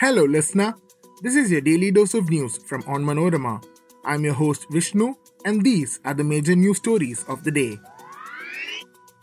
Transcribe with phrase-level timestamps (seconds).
[0.00, 0.76] Hello, listener.
[1.22, 3.64] This is your daily dose of news from Onmanorama.
[4.04, 7.80] I'm your host Vishnu, and these are the major news stories of the day.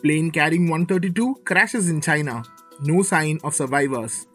[0.01, 2.43] Plane carrying 132 crashes in China.
[2.81, 4.27] No sign of survivors.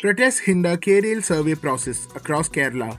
[0.00, 2.96] Protests hinder K-rail survey process across Kerala.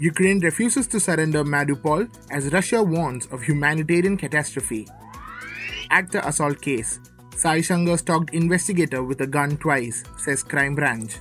[0.00, 4.88] Ukraine refuses to surrender Mariupol as Russia warns of humanitarian catastrophe.
[5.90, 6.98] Actor assault case.
[7.36, 11.18] Sai Shankar stalked investigator with a gun twice, says crime branch.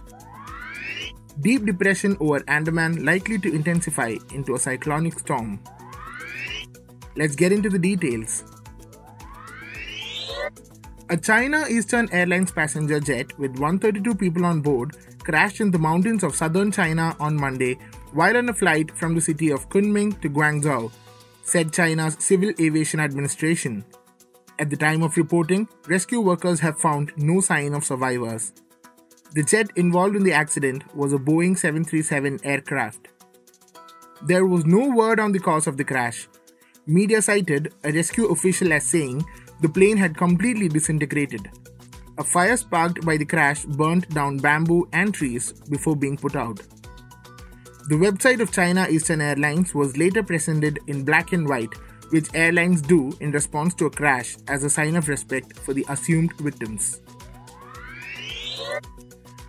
[1.41, 5.59] Deep depression over Andaman likely to intensify into a cyclonic storm.
[7.15, 8.43] Let's get into the details.
[11.09, 16.23] A China Eastern Airlines passenger jet with 132 people on board crashed in the mountains
[16.23, 17.77] of southern China on Monday
[18.13, 20.91] while on a flight from the city of Kunming to Guangzhou,
[21.43, 23.83] said China's Civil Aviation Administration.
[24.63, 28.53] At the time of reporting, rescue workers have found no sign of survivors.
[29.33, 33.09] The jet involved in the accident was a Boeing 737 aircraft.
[34.25, 36.29] There was no word on the cause of the crash.
[36.87, 39.25] Media cited a rescue official as saying
[39.59, 41.49] the plane had completely disintegrated.
[42.17, 46.61] A fire sparked by the crash burnt down bamboo and trees before being put out.
[47.89, 51.73] The website of China Eastern Airlines was later presented in black and white,
[52.13, 55.85] which airlines do in response to a crash as a sign of respect for the
[55.89, 57.01] assumed victims.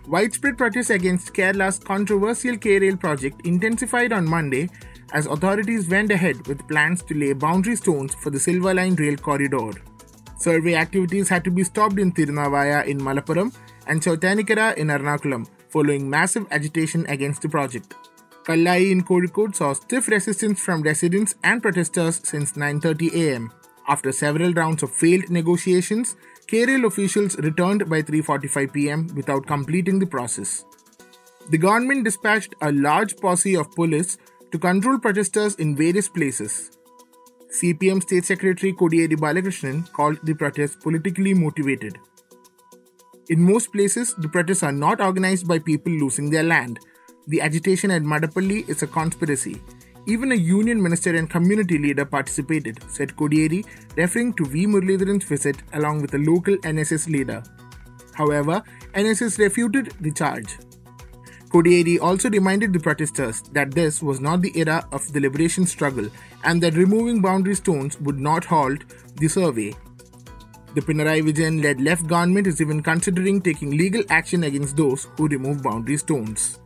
[0.07, 4.69] Widespread protests against Kerala's controversial K-Rail project intensified on Monday
[5.13, 9.15] as authorities went ahead with plans to lay boundary stones for the Silver Line rail
[9.15, 9.71] corridor.
[10.37, 13.55] Survey activities had to be stopped in Tirunavaya in Malappuram
[13.87, 17.93] and Chotannikara in Ernakulam following massive agitation against the project.
[18.45, 23.51] Kallai in Kozhikode saw stiff resistance from residents and protesters since 9:30 am.
[23.87, 26.15] After several rounds of failed negotiations,
[26.51, 29.07] K-Rail officials returned by 3:45 p.m.
[29.15, 30.53] without completing the process.
[31.49, 34.17] The government dispatched a large posse of police
[34.51, 36.61] to control protesters in various places.
[37.59, 41.97] CPM State Secretary Kodiyeri Balakrishnan called the protests politically motivated.
[43.29, 46.79] In most places, the protests are not organized by people losing their land.
[47.27, 49.61] The agitation at Madapalli is a conspiracy
[50.07, 53.65] even a union minister and community leader participated, said Kodiyeri,
[53.95, 54.67] referring to V.
[54.67, 57.43] Muralidharan's visit along with a local NSS leader.
[58.13, 58.63] However,
[58.93, 60.57] NSS refuted the charge.
[61.49, 66.09] Kodiyeri also reminded the protesters that this was not the era of the liberation struggle
[66.43, 68.83] and that removing boundary stones would not halt
[69.15, 69.73] the survey.
[70.75, 75.27] The Pinarayi Vijayan led left government is even considering taking legal action against those who
[75.27, 76.59] remove boundary stones.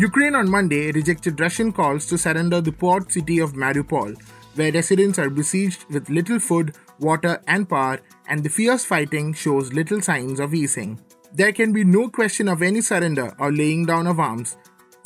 [0.00, 4.14] Ukraine on Monday rejected Russian calls to surrender the port city of Mariupol,
[4.54, 7.98] where residents are besieged with little food, water, and power,
[8.28, 11.00] and the fierce fighting shows little signs of easing.
[11.32, 14.56] There can be no question of any surrender or laying down of arms.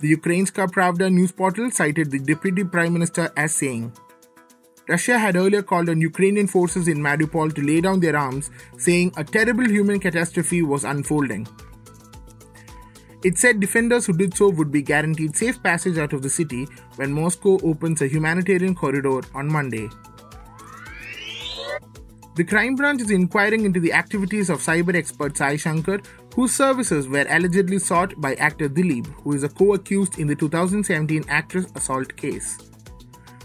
[0.00, 3.94] The Ukrainska Pravda news portal cited the deputy prime minister as saying,
[4.88, 9.14] Russia had earlier called on Ukrainian forces in Mariupol to lay down their arms, saying
[9.16, 11.48] a terrible human catastrophe was unfolding.
[13.24, 16.66] It said defenders who did so would be guaranteed safe passage out of the city
[16.96, 19.88] when Moscow opens a humanitarian corridor on Monday.
[22.34, 26.00] The crime branch is inquiring into the activities of cyber expert Sai Shankar,
[26.34, 30.34] whose services were allegedly sought by actor Dileep, who is a co accused in the
[30.34, 32.58] 2017 actress assault case.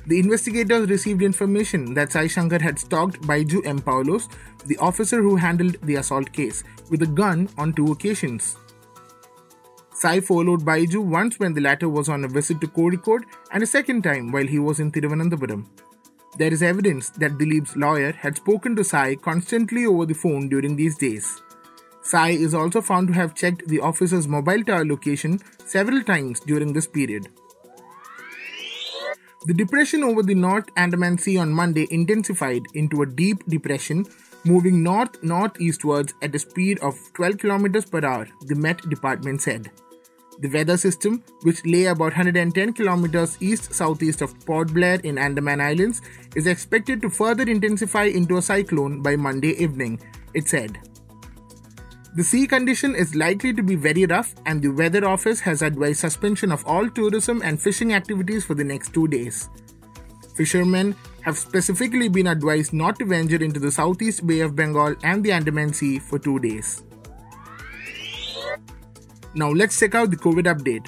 [0.08, 3.80] The investigators received information that Sai Shankar had stalked Baiju M.
[3.80, 4.30] Paulos,
[4.66, 8.56] the officer who handled the assault case, with a gun on two occasions.
[10.00, 13.68] Sai followed Baiju once when the latter was on a visit to Kozhikode and a
[13.68, 15.66] second time while he was in Thiruvananthapuram.
[16.38, 20.76] There is evidence that Dileep's lawyer had spoken to Sai constantly over the phone during
[20.76, 21.42] these days.
[22.04, 26.74] Sai is also found to have checked the officer's mobile tower location several times during
[26.74, 27.30] this period.
[29.48, 34.06] The depression over the North Andaman Sea on Monday intensified into a deep depression,
[34.46, 39.72] moving north northeastwards at a speed of 12 km per hour, the Met Department said.
[40.40, 45.60] The weather system, which lay about 110 kilometers east southeast of Port Blair in Andaman
[45.60, 46.02] Islands,
[46.36, 50.00] is expected to further intensify into a cyclone by Monday evening,
[50.36, 50.78] it said.
[52.16, 56.00] The sea condition is likely to be very rough, and the Weather Office has advised
[56.00, 59.50] suspension of all tourism and fishing activities for the next two days.
[60.36, 65.24] Fishermen have specifically been advised not to venture into the Southeast Bay of Bengal and
[65.24, 66.84] the Andaman Sea for two days.
[69.38, 70.88] Now let's check out the COVID update.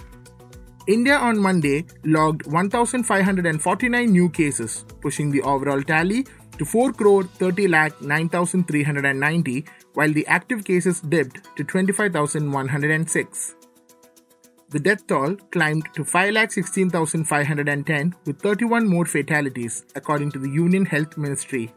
[0.88, 6.26] India on Monday logged 1,549 new cases, pushing the overall tally
[6.58, 13.54] to 4 crore 30 lakh 9,390 while the active cases dipped to 25,106.
[14.72, 21.18] The death toll climbed to 5,16,510 with 31 more fatalities, according to the Union Health
[21.18, 21.72] Ministry.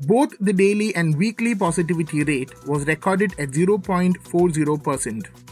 [0.00, 5.51] Both the daily and weekly positivity rate was recorded at 0.40%.